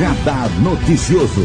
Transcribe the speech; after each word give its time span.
Radar 0.00 0.48
Noticioso. 0.62 1.42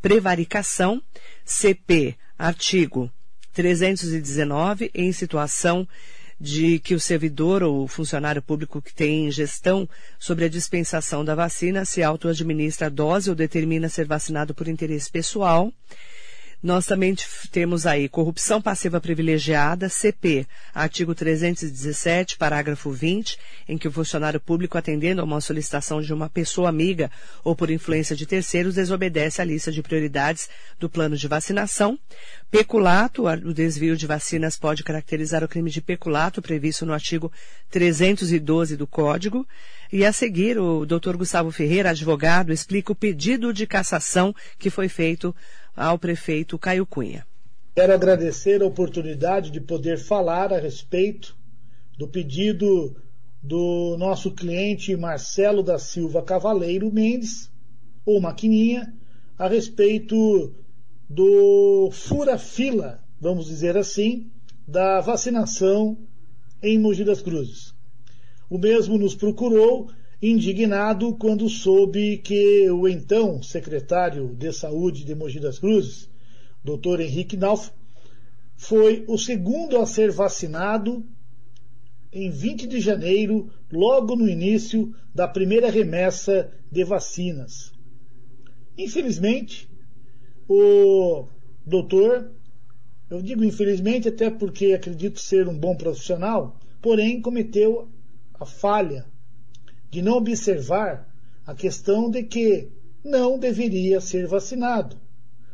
Prevaricação, 0.03 1.03
CP, 1.43 2.15
artigo 2.39 3.11
319, 3.53 4.91
em 4.95 5.13
situação 5.13 5.87
de 6.41 6.81
que 6.81 6.95
o 6.95 7.01
servidor 7.01 7.63
ou 7.63 7.87
funcionário 7.87 8.43
público 8.43 8.83
que 8.83 8.93
tem 8.93 9.31
gestão 9.31 9.89
sobre 10.19 10.47
a 10.47 10.49
dispensação 10.49 11.25
da 11.25 11.37
vacina 11.37 11.85
se 11.85 12.03
auto-administra 12.03 12.89
a 12.89 12.91
dose 12.91 13.31
ou 13.31 13.37
determina 13.37 13.89
ser 13.89 14.07
vacinado 14.07 14.53
por 14.53 14.67
interesse 14.67 15.09
pessoal. 15.09 15.73
Nós 16.63 16.87
também 16.87 17.17
temos 17.51 17.87
aí 17.87 18.09
corrupção 18.09 18.63
passiva 18.63 19.01
privilegiada, 19.01 19.89
CP, 19.89 20.47
artigo 20.73 21.13
317, 21.13 22.37
parágrafo 22.37 22.93
20, 22.93 23.37
em 23.69 23.77
que 23.77 23.89
o 23.89 23.93
funcionário 23.93 24.39
público, 24.39 24.79
atendendo 24.79 25.21
a 25.21 25.25
uma 25.25 25.41
solicitação 25.41 26.01
de 26.01 26.15
uma 26.15 26.31
pessoa 26.31 26.69
amiga 26.69 27.11
ou 27.43 27.57
por 27.57 27.69
influência 27.69 28.15
de 28.15 28.27
terceiros, 28.27 28.77
desobedece 28.77 29.43
à 29.43 29.45
lista 29.45 29.73
de 29.73 29.83
prioridades 29.83 30.49
do 30.79 30.89
plano 30.89 31.17
de 31.17 31.27
vacinação. 31.27 31.99
Peculato, 32.49 33.27
o 33.27 33.53
desvio 33.53 33.97
de 33.97 34.07
vacinas 34.07 34.57
pode 34.57 34.85
caracterizar 34.85 35.43
o 35.43 35.49
crime 35.49 35.71
de 35.71 35.81
peculato 35.81 36.41
previsto 36.41 36.87
no 36.87 36.93
artigo 36.93 37.33
312 37.71 38.77
do 38.77 38.87
Código. 38.87 39.45
E 39.93 40.07
a 40.07 40.13
seguir, 40.13 40.59
o 40.59 40.87
Dr. 40.87 41.19
Gustavo 41.19 41.51
Ferreira, 41.53 41.91
advogado, 41.91 42.51
explica 42.51 42.93
o 42.93 42.97
pedido 42.97 43.53
de 43.53 43.67
cassação 43.67 44.35
que 44.59 44.71
foi 44.71 44.89
feito 44.89 45.37
ao 45.77 45.99
prefeito 45.99 46.59
Caio 46.59 46.87
Cunha. 46.87 47.27
Quero 47.77 47.93
agradecer 47.93 48.63
a 48.63 48.67
oportunidade 48.67 49.51
de 49.51 49.61
poder 49.61 49.99
falar 49.99 50.51
a 50.51 50.59
respeito 50.59 51.37
do 51.99 52.09
pedido 52.09 52.97
do 53.43 53.97
nosso 53.99 54.31
cliente 54.31 54.97
Marcelo 54.97 55.63
da 55.63 55.79
Silva 55.79 56.23
Cavaleiro 56.23 56.91
Mendes, 56.91 57.51
ou 58.07 58.19
Maquininha, 58.19 58.95
a 59.39 59.47
respeito 59.47 60.55
do 61.07 61.91
fura-fila, 61.93 63.05
vamos 63.21 63.45
dizer 63.45 63.77
assim, 63.77 64.31
da 64.67 65.03
vacinação 65.03 65.99
em 66.63 66.79
Mogi 66.79 67.05
das 67.05 67.21
Cruzes. 67.21 67.72
O 68.53 68.59
mesmo 68.59 68.99
nos 68.99 69.15
procurou 69.15 69.89
indignado 70.21 71.17
quando 71.17 71.49
soube 71.49 72.19
que 72.19 72.71
o 72.71 72.87
então 72.87 73.43
secretário 73.43 74.35
de 74.37 74.53
Saúde 74.53 75.07
de 75.07 75.15
Mogi 75.15 75.41
das 75.41 75.59
Cruzes, 75.59 76.07
Dr. 76.63 77.01
Henrique 77.01 77.35
Nauf, 77.35 77.71
foi 78.55 79.07
o 79.09 79.17
segundo 79.17 79.79
a 79.79 79.87
ser 79.87 80.11
vacinado 80.11 81.03
em 82.13 82.31
20 82.31 82.67
de 82.67 82.79
janeiro, 82.79 83.51
logo 83.73 84.17
no 84.17 84.29
início 84.29 84.95
da 85.15 85.27
primeira 85.27 85.71
remessa 85.71 86.53
de 86.71 86.85
vacinas. 86.85 87.73
Infelizmente, 88.77 89.67
o 90.47 91.25
doutor, 91.65 92.31
eu 93.09 93.23
digo 93.23 93.43
infelizmente 93.43 94.09
até 94.09 94.31
porque 94.31 94.75
acredito 94.75 95.19
ser 95.21 95.49
um 95.49 95.59
bom 95.59 95.75
profissional, 95.75 96.61
porém 96.83 97.19
cometeu 97.23 97.89
a 98.39 98.47
falha 98.47 99.07
de 99.91 100.03
não 100.03 100.15
observar 100.15 101.09
a 101.47 101.55
questão 101.55 102.11
de 102.11 102.23
que 102.23 102.71
não 103.05 103.39
deveria 103.39 104.01
ser 104.01 104.27
vacinado. 104.27 104.97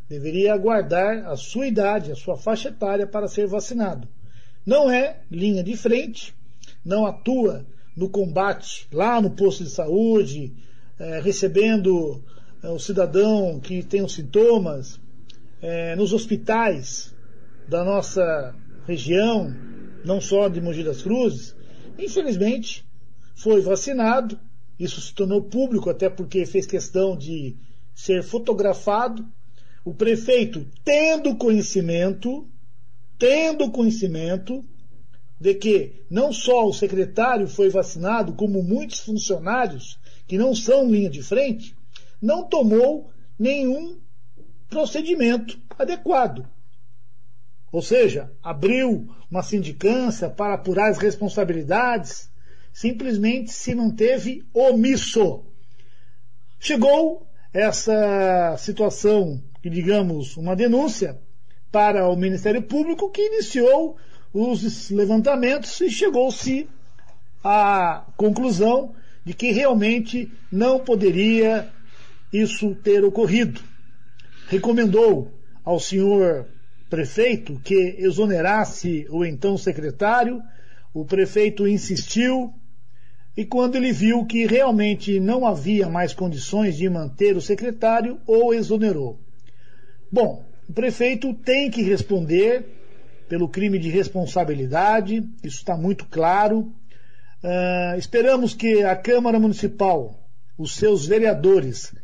Deveria 0.09 0.55
aguardar 0.55 1.27
a 1.27 1.37
sua 1.37 1.67
idade, 1.67 2.13
a 2.13 2.17
sua 2.17 2.37
faixa 2.37 2.69
etária 2.69 3.07
para 3.07 3.29
ser 3.29 3.47
vacinado. 3.47 4.09
Não 4.65 4.91
é 4.91 5.21
linha 5.31 5.63
de 5.63 5.77
frente, 5.77 6.35
não 6.85 7.07
atua 7.07 7.67
no 7.97 8.09
combate 8.09 8.87
lá 8.93 9.21
no 9.21 9.31
posto 9.31 9.65
de 9.65 9.71
saúde, 9.71 10.55
é, 10.99 11.21
recebendo 11.21 12.23
é, 12.63 12.69
o 12.69 12.79
cidadão 12.79 13.59
que 13.61 13.83
tem 13.83 14.03
os 14.03 14.15
sintomas, 14.15 15.01
é, 15.61 15.97
nos 15.97 16.13
hospitais 16.13 17.15
da 17.69 17.85
nossa 17.85 18.55
região, 18.87 19.55
não 20.05 20.21
só 20.21 20.49
de 20.49 20.61
Mogi 20.61 20.83
das 20.83 21.03
Cruzes. 21.03 21.55
Infelizmente, 21.99 22.87
foi 23.35 23.61
vacinado, 23.61 24.39
isso 24.79 25.01
se 25.01 25.13
tornou 25.13 25.43
público 25.43 25.91
até 25.91 26.09
porque 26.09 26.47
fez 26.47 26.65
questão 26.65 27.17
de 27.17 27.57
ser 27.93 28.23
fotografado. 28.23 29.27
O 29.85 29.93
prefeito, 29.93 30.65
tendo 30.85 31.37
conhecimento, 31.37 32.49
tendo 33.19 33.71
conhecimento 33.73 34.65
de 35.41 35.55
que 35.55 36.05
não 36.09 36.33
só 36.33 36.67
o 36.67 36.73
secretário 36.73 37.49
foi 37.49 37.69
vacinado, 37.69 38.35
como 38.35 38.63
muitos 38.63 39.01
funcionários 39.01 39.99
que 40.27 40.39
não 40.39 40.55
são 40.55 40.91
linha 40.91 41.11
de 41.11 41.23
frente, 41.23 41.75
não 42.23 42.45
tomou 42.45 43.11
nenhum 43.39 43.99
procedimento 44.69 45.59
adequado. 45.77 46.47
Ou 47.71 47.83
seja, 47.83 48.33
abriu 48.43 49.09
uma 49.31 49.43
sindicância 49.43 50.29
para 50.31 50.55
apurar 50.55 50.91
as 50.91 50.99
responsabilidades, 50.99 52.31
simplesmente 52.73 53.51
se 53.51 53.75
manteve 53.75 54.45
omisso. 54.55 55.45
Chegou 56.59 57.27
essa 57.53 58.57
situação, 58.59 59.43
que 59.63 59.69
digamos, 59.69 60.37
uma 60.37 60.57
denúncia 60.57 61.19
para 61.71 62.09
o 62.09 62.17
Ministério 62.17 62.63
Público 62.63 63.11
que 63.11 63.27
iniciou 63.27 63.97
os 64.33 64.91
levantamentos 64.91 65.81
e 65.81 65.91
chegou-se 65.91 66.69
à 67.45 68.07
conclusão 68.17 68.95
de 69.25 69.35
que 69.35 69.53
realmente 69.53 70.31
não 70.51 70.81
poderia 70.81 71.69
isso 72.33 72.75
ter 72.77 73.05
ocorrido. 73.05 73.61
Recomendou 74.49 75.33
ao 75.65 75.79
senhor 75.79 76.47
prefeito 76.89 77.61
que 77.63 77.97
exonerasse 77.99 79.07
o 79.11 79.25
então 79.25 79.57
secretário, 79.59 80.41
o 80.93 81.05
prefeito 81.05 81.67
insistiu, 81.67 82.53
e 83.37 83.45
quando 83.45 83.77
ele 83.77 83.93
viu 83.93 84.25
que 84.25 84.47
realmente 84.47 85.21
não 85.21 85.47
havia 85.47 85.89
mais 85.89 86.13
condições 86.13 86.77
de 86.77 86.89
manter 86.89 87.37
o 87.37 87.41
secretário, 87.41 88.19
o 88.27 88.53
exonerou. 88.53 89.21
Bom, 90.11 90.45
o 90.69 90.73
prefeito 90.73 91.33
tem 91.35 91.71
que 91.71 91.83
responder 91.83 92.65
pelo 93.29 93.49
crime 93.49 93.79
de 93.79 93.91
responsabilidade, 93.91 95.23
isso 95.45 95.59
está 95.59 95.77
muito 95.77 96.07
claro. 96.07 96.73
Uh, 97.45 97.99
esperamos 97.99 98.55
que 98.55 98.83
a 98.83 98.97
Câmara 98.97 99.39
Municipal, 99.39 100.19
os 100.57 100.75
seus 100.75 101.07
vereadores, 101.07 101.95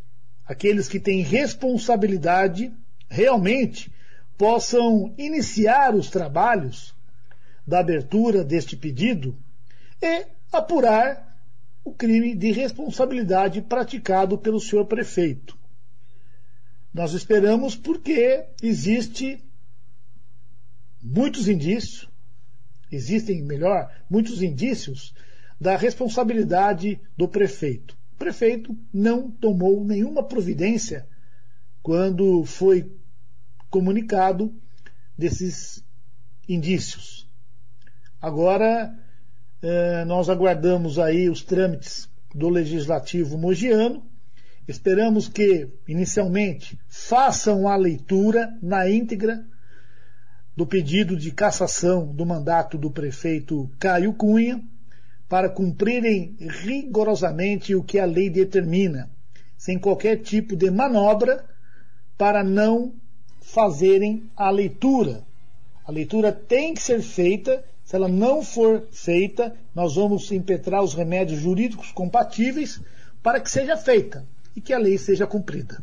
aqueles 0.46 0.86
que 0.86 1.00
têm 1.00 1.22
responsabilidade, 1.22 2.70
realmente 3.08 3.90
possam 4.36 5.14
iniciar 5.16 5.94
os 5.94 6.10
trabalhos 6.10 6.94
da 7.66 7.80
abertura 7.80 8.44
deste 8.44 8.76
pedido 8.76 9.36
e 10.02 10.26
apurar 10.52 11.34
o 11.84 11.92
crime 11.92 12.34
de 12.34 12.50
responsabilidade 12.50 13.62
praticado 13.62 14.38
pelo 14.38 14.60
senhor 14.60 14.86
prefeito. 14.86 15.56
Nós 16.92 17.12
esperamos 17.12 17.74
porque 17.74 18.46
existe 18.62 19.42
muitos 21.02 21.48
indícios, 21.48 22.08
existem, 22.90 23.42
melhor, 23.42 23.90
muitos 24.08 24.42
indícios 24.42 25.14
da 25.60 25.76
responsabilidade 25.76 27.00
do 27.16 27.28
prefeito. 27.28 27.96
O 28.14 28.16
prefeito 28.16 28.76
não 28.92 29.30
tomou 29.30 29.84
nenhuma 29.84 30.22
providência 30.22 31.06
quando 31.82 32.44
foi 32.44 32.90
comunicado 33.74 34.54
desses 35.18 35.84
indícios. 36.48 37.28
Agora, 38.22 38.96
eh, 39.60 40.04
nós 40.04 40.28
aguardamos 40.28 40.96
aí 40.96 41.28
os 41.28 41.42
trâmites 41.42 42.08
do 42.32 42.48
Legislativo 42.48 43.36
Mogiano. 43.36 44.06
Esperamos 44.68 45.28
que, 45.28 45.68
inicialmente, 45.88 46.78
façam 46.86 47.66
a 47.66 47.74
leitura 47.74 48.56
na 48.62 48.88
íntegra 48.88 49.44
do 50.56 50.64
pedido 50.64 51.16
de 51.16 51.32
cassação 51.32 52.06
do 52.14 52.24
mandato 52.24 52.78
do 52.78 52.92
prefeito 52.92 53.68
Caio 53.80 54.14
Cunha 54.14 54.62
para 55.28 55.48
cumprirem 55.48 56.36
rigorosamente 56.38 57.74
o 57.74 57.82
que 57.82 57.98
a 57.98 58.04
lei 58.04 58.30
determina, 58.30 59.10
sem 59.58 59.80
qualquer 59.80 60.18
tipo 60.18 60.54
de 60.54 60.70
manobra 60.70 61.44
para 62.16 62.44
não 62.44 62.94
fazerem 63.44 64.24
a 64.36 64.50
leitura. 64.50 65.22
A 65.86 65.92
leitura 65.92 66.32
tem 66.32 66.74
que 66.74 66.82
ser 66.82 67.02
feita. 67.02 67.64
Se 67.84 67.94
ela 67.94 68.08
não 68.08 68.42
for 68.42 68.84
feita, 68.90 69.54
nós 69.74 69.94
vamos 69.94 70.32
impetrar 70.32 70.82
os 70.82 70.94
remédios 70.94 71.40
jurídicos 71.40 71.92
compatíveis 71.92 72.80
para 73.22 73.38
que 73.38 73.50
seja 73.50 73.76
feita 73.76 74.26
e 74.56 74.60
que 74.60 74.72
a 74.72 74.78
lei 74.78 74.96
seja 74.96 75.26
cumprida. 75.26 75.82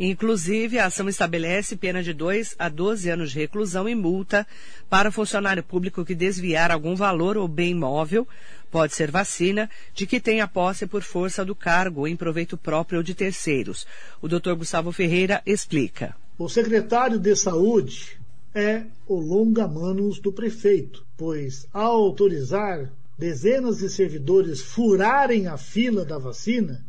Inclusive, 0.00 0.78
a 0.78 0.86
ação 0.86 1.08
estabelece 1.08 1.76
pena 1.76 2.02
de 2.02 2.12
2 2.12 2.54
a 2.56 2.68
12 2.68 3.10
anos 3.10 3.32
de 3.32 3.40
reclusão 3.40 3.88
e 3.88 3.96
multa 3.96 4.46
para 4.88 5.10
funcionário 5.10 5.62
público 5.62 6.04
que 6.04 6.14
desviar 6.14 6.70
algum 6.70 6.94
valor 6.94 7.36
ou 7.36 7.48
bem 7.48 7.74
móvel, 7.74 8.26
pode 8.70 8.94
ser 8.94 9.10
vacina, 9.10 9.68
de 9.94 10.06
que 10.06 10.20
tenha 10.20 10.46
posse 10.46 10.86
por 10.86 11.02
força 11.02 11.44
do 11.44 11.54
cargo 11.54 12.06
em 12.06 12.16
proveito 12.16 12.56
próprio 12.56 12.98
ou 12.98 13.02
de 13.02 13.14
terceiros. 13.14 13.86
O 14.20 14.28
Dr. 14.28 14.54
Gustavo 14.54 14.92
Ferreira 14.92 15.42
explica. 15.44 16.14
O 16.38 16.48
secretário 16.48 17.18
de 17.18 17.34
Saúde 17.34 18.18
é 18.54 18.84
o 19.06 19.18
longa-manos 19.18 20.20
do 20.20 20.32
prefeito, 20.32 21.04
pois 21.16 21.66
ao 21.72 21.92
autorizar 21.92 22.90
dezenas 23.18 23.78
de 23.78 23.90
servidores 23.90 24.60
furarem 24.60 25.48
a 25.48 25.56
fila 25.56 26.04
da 26.04 26.18
vacina, 26.18 26.84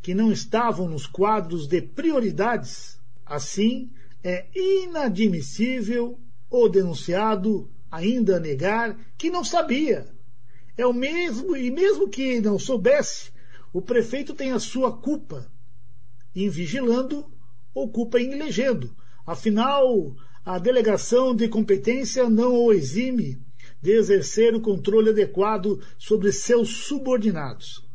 que 0.00 0.14
não 0.14 0.32
estavam 0.32 0.88
nos 0.88 1.06
quadros 1.06 1.66
de 1.66 1.82
prioridades. 1.82 2.98
Assim, 3.26 3.90
é 4.22 4.46
inadmissível 4.54 6.18
o 6.50 6.68
denunciado 6.68 7.70
ainda 7.90 8.40
negar 8.40 8.96
que 9.16 9.30
não 9.30 9.44
sabia. 9.44 10.06
É 10.76 10.84
o 10.84 10.92
mesmo, 10.92 11.56
e 11.56 11.70
mesmo 11.70 12.08
que 12.08 12.40
não 12.40 12.58
soubesse, 12.58 13.30
o 13.72 13.80
prefeito 13.80 14.34
tem 14.34 14.52
a 14.52 14.58
sua 14.58 14.96
culpa 14.96 15.50
em 16.34 16.48
vigilando 16.48 17.26
ou 17.72 17.90
culpa 17.90 18.20
em 18.20 18.32
elegendo. 18.32 18.94
Afinal, 19.24 20.16
a 20.44 20.58
delegação 20.58 21.34
de 21.34 21.48
competência 21.48 22.28
não 22.28 22.54
o 22.54 22.72
exime 22.72 23.40
de 23.80 23.92
exercer 23.92 24.54
o 24.54 24.60
controle 24.60 25.10
adequado 25.10 25.80
sobre 25.96 26.32
seus 26.32 26.86
subordinados. 26.86 27.86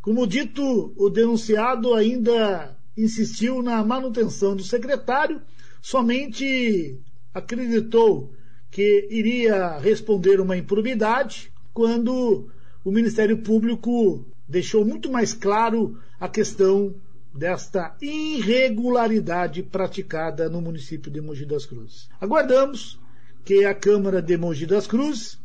Como 0.00 0.26
dito, 0.26 0.94
o 0.96 1.10
denunciado 1.10 1.92
ainda 1.92 2.76
insistiu 2.96 3.62
na 3.62 3.84
manutenção 3.84 4.56
do 4.56 4.62
secretário, 4.62 5.42
somente 5.82 6.98
acreditou 7.34 8.32
que 8.70 9.06
iria 9.10 9.78
responder 9.78 10.40
uma 10.40 10.56
improbidade 10.56 11.52
quando 11.78 12.50
o 12.84 12.90
Ministério 12.90 13.38
Público 13.38 14.26
deixou 14.48 14.84
muito 14.84 15.12
mais 15.12 15.32
claro 15.32 15.96
a 16.18 16.28
questão 16.28 16.92
desta 17.32 17.96
irregularidade 18.02 19.62
praticada 19.62 20.48
no 20.48 20.60
município 20.60 21.08
de 21.08 21.20
Mogi 21.20 21.46
das 21.46 21.64
Cruzes. 21.64 22.10
Aguardamos 22.20 22.98
que 23.44 23.64
a 23.64 23.72
Câmara 23.72 24.20
de 24.20 24.36
Mogi 24.36 24.66
das 24.66 24.88
Cruzes, 24.88 25.38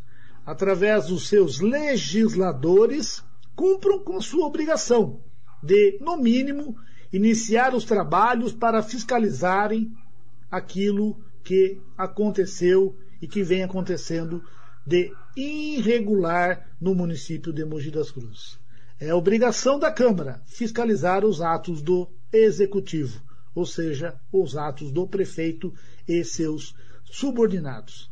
através 0.43 1.05
dos 1.05 1.27
seus 1.27 1.59
legisladores, 1.59 3.23
cumpram 3.55 3.99
com 3.99 4.19
sua 4.19 4.47
obrigação 4.47 5.21
de, 5.61 5.99
no 6.01 6.17
mínimo, 6.17 6.75
iniciar 7.11 7.75
os 7.75 7.85
trabalhos 7.85 8.51
para 8.51 8.81
fiscalizarem 8.81 9.95
aquilo 10.49 11.15
que 11.43 11.79
aconteceu 11.95 12.95
e 13.21 13.27
que 13.27 13.43
vem 13.43 13.61
acontecendo 13.61 14.43
de 14.83 15.13
irregular 15.35 16.67
no 16.79 16.93
município 16.93 17.51
de 17.51 17.65
Mogi 17.65 17.91
das 17.91 18.11
Cruzes. 18.11 18.57
É 18.99 19.13
obrigação 19.13 19.79
da 19.79 19.91
Câmara 19.91 20.41
fiscalizar 20.45 21.25
os 21.25 21.41
atos 21.41 21.81
do 21.81 22.07
Executivo, 22.31 23.21
ou 23.53 23.65
seja, 23.65 24.15
os 24.31 24.55
atos 24.55 24.91
do 24.91 25.07
prefeito 25.07 25.73
e 26.07 26.23
seus 26.23 26.75
subordinados. 27.03 28.09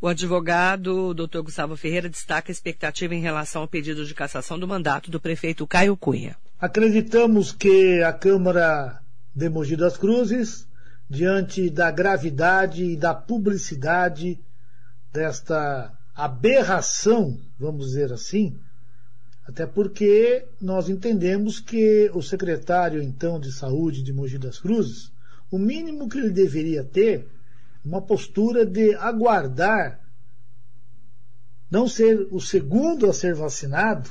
O 0.00 0.06
advogado 0.06 1.12
Dr. 1.12 1.40
Gustavo 1.40 1.76
Ferreira 1.76 2.08
destaca 2.08 2.50
a 2.50 2.54
expectativa 2.54 3.14
em 3.14 3.20
relação 3.20 3.62
ao 3.62 3.68
pedido 3.68 4.06
de 4.06 4.14
cassação 4.14 4.58
do 4.58 4.68
mandato 4.68 5.10
do 5.10 5.18
prefeito 5.18 5.66
Caio 5.66 5.96
Cunha. 5.96 6.36
Acreditamos 6.60 7.50
que 7.50 8.00
a 8.02 8.12
Câmara 8.12 9.00
de 9.34 9.48
Mogi 9.48 9.76
das 9.76 9.96
Cruzes, 9.96 10.68
diante 11.10 11.68
da 11.68 11.90
gravidade 11.90 12.84
e 12.84 12.96
da 12.96 13.12
publicidade 13.12 14.38
desta 15.12 15.97
aberração, 16.18 17.38
vamos 17.56 17.86
dizer 17.86 18.12
assim, 18.12 18.58
até 19.46 19.64
porque 19.64 20.44
nós 20.60 20.88
entendemos 20.88 21.60
que 21.60 22.10
o 22.12 22.20
secretário 22.20 23.00
então 23.00 23.38
de 23.38 23.52
saúde 23.52 24.02
de 24.02 24.12
Mogi 24.12 24.36
das 24.36 24.58
Cruzes, 24.58 25.12
o 25.48 25.56
mínimo 25.56 26.08
que 26.08 26.18
ele 26.18 26.30
deveria 26.30 26.82
ter 26.82 27.28
uma 27.84 28.02
postura 28.02 28.66
de 28.66 28.96
aguardar 28.96 30.00
não 31.70 31.86
ser 31.86 32.26
o 32.32 32.40
segundo 32.40 33.08
a 33.08 33.12
ser 33.12 33.36
vacinado 33.36 34.10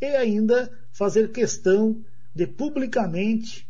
e 0.00 0.06
ainda 0.06 0.70
fazer 0.92 1.32
questão 1.32 2.00
de 2.32 2.46
publicamente 2.46 3.68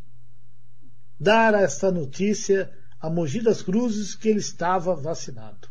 dar 1.19 1.55
esta 1.55 1.91
notícia 1.91 2.71
a 2.99 3.09
Mogi 3.09 3.41
das 3.41 3.63
Cruzes 3.63 4.13
que 4.13 4.29
ele 4.29 4.39
estava 4.39 4.95
vacinado. 4.95 5.67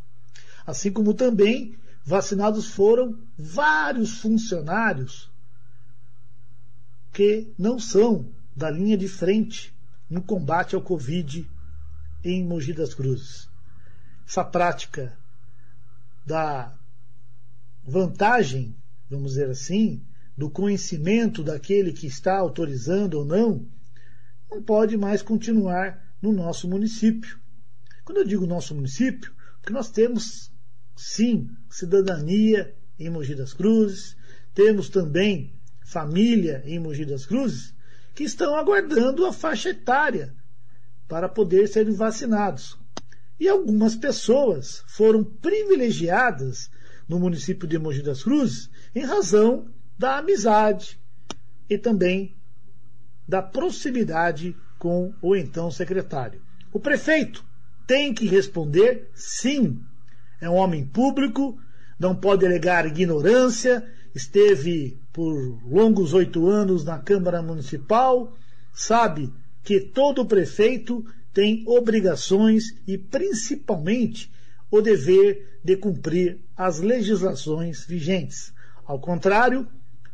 Assim 0.67 0.91
como 0.91 1.15
também 1.15 1.79
vacinados 2.05 2.69
foram 2.69 3.19
vários 3.39 4.21
funcionários 4.21 5.31
que 7.13 7.53
não 7.59 7.79
são 7.79 8.29
da 8.55 8.71
linha 8.71 8.97
de 8.97 9.09
frente 9.09 9.75
no 10.09 10.23
combate 10.23 10.75
ao 10.75 10.83
Covid 10.83 11.49
em 12.25 12.45
Mogi 12.45 12.73
das 12.73 12.95
Cruzes 12.95 13.51
essa 14.31 14.45
prática 14.45 15.19
da 16.25 16.73
vantagem, 17.83 18.77
vamos 19.11 19.33
dizer 19.33 19.51
assim, 19.51 20.07
do 20.37 20.49
conhecimento 20.49 21.43
daquele 21.43 21.93
que 21.93 22.07
está 22.07 22.39
autorizando 22.39 23.15
ou 23.15 23.25
não, 23.25 23.67
não 24.49 24.63
pode 24.63 24.97
mais 24.97 25.21
continuar 25.21 26.15
no 26.23 26.33
nosso 26.33 26.69
município. 26.69 27.41
Quando 28.05 28.19
eu 28.19 28.25
digo 28.25 28.47
nosso 28.47 28.73
município, 28.73 29.35
porque 29.61 29.73
nós 29.73 29.91
temos, 29.91 30.50
sim, 31.01 31.49
cidadania 31.71 32.75
em 32.99 33.09
Mogi 33.09 33.35
das 33.35 33.55
Cruzes, 33.55 34.15
temos 34.55 34.91
também 34.91 35.55
família 35.83 36.63
em 36.67 36.79
Mogi 36.79 37.07
das 37.07 37.25
Cruzes, 37.25 37.75
que 38.15 38.23
estão 38.25 38.55
aguardando 38.55 39.25
a 39.25 39.33
faixa 39.33 39.71
etária 39.71 40.35
para 41.09 41.27
poder 41.27 41.67
serem 41.69 41.95
vacinados. 41.95 42.79
E 43.39 43.49
algumas 43.49 43.97
pessoas 43.97 44.85
foram 44.87 45.25
privilegiadas 45.25 46.71
no 47.09 47.19
município 47.19 47.67
de 47.67 47.79
Mogi 47.79 48.03
das 48.03 48.23
Cruzes 48.23 48.69
em 48.95 49.05
razão 49.05 49.69
da 49.99 50.19
amizade 50.19 51.01
e 51.69 51.79
também 51.79 52.37
da 53.27 53.41
proximidade 53.41 54.55
com 54.79 55.15
o 55.23 55.35
então 55.35 55.71
secretário. 55.71 56.43
O 56.71 56.79
prefeito 56.79 57.45
tem 57.87 58.13
que 58.13 58.27
responder 58.27 59.11
sim. 59.15 59.83
É 60.41 60.49
um 60.49 60.55
homem 60.55 60.85
público, 60.85 61.59
não 61.99 62.17
pode 62.17 62.47
alegar 62.47 62.87
ignorância, 62.87 63.85
esteve 64.15 64.99
por 65.13 65.35
longos 65.67 66.15
oito 66.15 66.49
anos 66.49 66.85
na 66.85 66.99
Câmara 66.99 67.43
Municipal, 67.43 68.37
sabe 68.73 69.33
que 69.63 69.81
todo 69.81 70.25
prefeito 70.25 71.05
tem 71.33 71.63
obrigações 71.67 72.75
e, 72.87 72.97
principalmente, 72.97 74.33
o 74.71 74.81
dever 74.81 75.59
de 75.63 75.77
cumprir 75.77 76.39
as 76.57 76.81
legislações 76.81 77.85
vigentes. 77.85 78.53
Ao 78.87 78.99
contrário, 78.99 79.69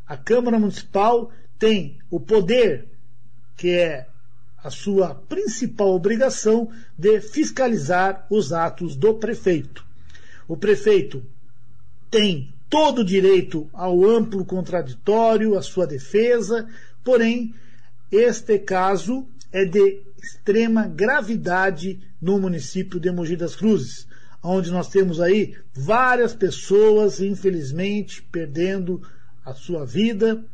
a 0.06 0.16
Câmara 0.16 0.58
Municipal 0.58 1.30
tem 1.58 1.98
o 2.10 2.18
poder, 2.18 2.88
que 3.56 3.70
é 3.70 4.08
a 4.58 4.70
sua 4.70 5.14
principal 5.14 5.94
obrigação 5.94 6.68
de 6.98 7.20
fiscalizar 7.20 8.26
os 8.28 8.52
atos 8.52 8.96
do 8.96 9.14
prefeito. 9.14 9.85
O 10.48 10.56
prefeito 10.56 11.24
tem 12.10 12.54
todo 12.68 13.00
o 13.00 13.04
direito 13.04 13.68
ao 13.72 14.04
amplo 14.04 14.44
contraditório, 14.44 15.56
à 15.56 15.62
sua 15.62 15.86
defesa, 15.86 16.68
porém, 17.04 17.54
este 18.10 18.58
caso 18.58 19.26
é 19.52 19.64
de 19.64 20.02
extrema 20.22 20.86
gravidade 20.86 22.00
no 22.20 22.38
município 22.38 22.98
de 22.98 23.10
Mogi 23.10 23.36
das 23.36 23.54
Cruzes, 23.56 24.06
onde 24.42 24.70
nós 24.70 24.88
temos 24.88 25.20
aí 25.20 25.56
várias 25.74 26.34
pessoas, 26.34 27.20
infelizmente, 27.20 28.22
perdendo 28.22 29.02
a 29.44 29.54
sua 29.54 29.84
vida 29.84 30.44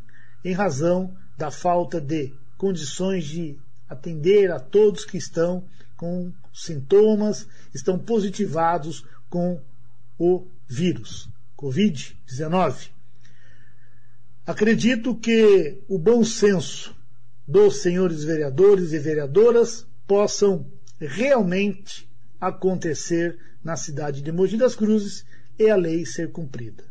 em 0.45 0.53
razão 0.53 1.15
da 1.37 1.51
falta 1.51 2.01
de 2.01 2.33
condições 2.57 3.25
de 3.25 3.59
atender 3.89 4.51
a 4.51 4.59
todos 4.59 5.05
que 5.05 5.17
estão 5.17 5.65
com 5.97 6.33
sintomas, 6.53 7.47
estão 7.75 7.99
positivados 7.99 9.05
com 9.29 9.61
o 10.25 10.47
vírus 10.69 11.29
Covid-19. 11.59 12.91
Acredito 14.47 15.17
que 15.17 15.83
o 15.89 15.99
bom 15.99 16.23
senso 16.23 16.95
dos 17.47 17.83
senhores 17.83 18.23
vereadores 18.23 18.93
e 18.93 19.01
vereadoras 19.01 19.85
possam 20.07 20.71
realmente 21.01 22.09
acontecer 22.41 23.37
na 23.65 23.77
cidade 23.77 24.23
de 24.23 24.31
Mogi 24.31 24.57
das 24.57 24.77
Cruzes 24.77 25.25
e 25.59 25.69
a 25.69 25.75
lei 25.75 26.07
ser 26.07 26.31
cumprida. 26.31 26.85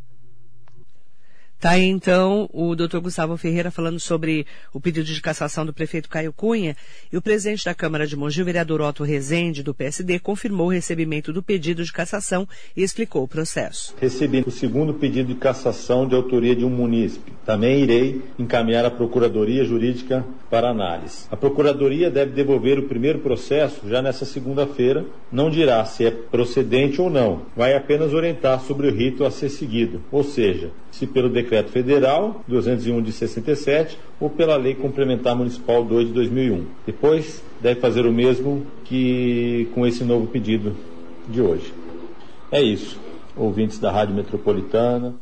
Tá 1.61 1.73
aí 1.73 1.85
então 1.85 2.49
o 2.51 2.75
doutor 2.75 2.99
Gustavo 3.01 3.37
Ferreira 3.37 3.69
falando 3.69 3.99
sobre 3.99 4.47
o 4.73 4.81
pedido 4.81 5.05
de 5.05 5.21
cassação 5.21 5.63
do 5.63 5.71
prefeito 5.71 6.09
Caio 6.09 6.33
Cunha 6.33 6.75
e 7.13 7.17
o 7.17 7.21
presidente 7.21 7.63
da 7.63 7.75
Câmara 7.75 8.07
de 8.07 8.15
Mogi, 8.15 8.41
o 8.41 8.45
vereador 8.45 8.81
Otto 8.81 9.03
Rezende, 9.03 9.61
do 9.61 9.71
PSD, 9.71 10.17
confirmou 10.17 10.65
o 10.65 10.71
recebimento 10.71 11.31
do 11.31 11.43
pedido 11.43 11.83
de 11.83 11.93
cassação 11.93 12.47
e 12.75 12.81
explicou 12.81 13.21
o 13.21 13.27
processo. 13.27 13.93
Recebi 14.01 14.43
o 14.43 14.49
segundo 14.49 14.95
pedido 14.95 15.27
de 15.27 15.39
cassação 15.39 16.07
de 16.07 16.15
autoria 16.15 16.55
de 16.55 16.65
um 16.65 16.69
munícipe. 16.71 17.31
Também 17.45 17.83
irei 17.83 18.23
encaminhar 18.39 18.83
a 18.83 18.89
Procuradoria 18.89 19.63
Jurídica 19.63 20.25
para 20.49 20.71
análise. 20.71 21.27
A 21.29 21.37
Procuradoria 21.37 22.09
deve 22.09 22.31
devolver 22.31 22.79
o 22.79 22.87
primeiro 22.87 23.19
processo 23.19 23.87
já 23.87 24.01
nessa 24.01 24.25
segunda-feira. 24.25 25.05
Não 25.31 25.47
dirá 25.51 25.85
se 25.85 26.07
é 26.07 26.09
procedente 26.09 26.99
ou 26.99 27.09
não. 27.09 27.43
Vai 27.55 27.75
apenas 27.75 28.13
orientar 28.13 28.61
sobre 28.61 28.87
o 28.87 28.91
rito 28.91 29.23
a 29.23 29.29
ser 29.29 29.49
seguido, 29.49 30.01
ou 30.11 30.23
seja, 30.23 30.71
se 30.91 31.07
pelo 31.07 31.29
decreto 31.29 31.71
federal 31.71 32.43
201 32.47 33.01
de 33.01 33.11
67 33.11 33.97
ou 34.19 34.29
pela 34.29 34.57
lei 34.57 34.75
complementar 34.75 35.35
municipal 35.35 35.83
2 35.83 36.07
de 36.07 36.13
2001. 36.13 36.65
Depois 36.85 37.41
deve 37.61 37.79
fazer 37.79 38.05
o 38.05 38.11
mesmo 38.11 38.67
que 38.83 39.69
com 39.73 39.87
esse 39.87 40.03
novo 40.03 40.27
pedido 40.27 40.75
de 41.27 41.41
hoje. 41.41 41.73
É 42.51 42.61
isso. 42.61 42.99
Ouvintes 43.35 43.79
da 43.79 43.91
Rádio 43.91 44.13
Metropolitana. 44.13 45.15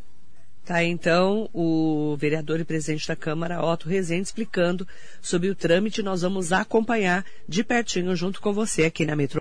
Tá, 0.65 0.83
então, 0.83 1.49
o 1.51 2.15
vereador 2.17 2.59
e 2.59 2.63
presidente 2.63 3.07
da 3.07 3.15
Câmara, 3.15 3.63
Otto 3.63 3.89
Rezende, 3.89 4.23
explicando 4.23 4.87
sobre 5.21 5.49
o 5.49 5.55
trâmite. 5.55 6.03
Nós 6.03 6.21
vamos 6.21 6.51
acompanhar 6.51 7.25
de 7.47 7.63
pertinho 7.63 8.15
junto 8.15 8.39
com 8.39 8.53
você 8.53 8.83
aqui 8.83 9.05
na 9.05 9.15
Metropolitana. 9.15 9.39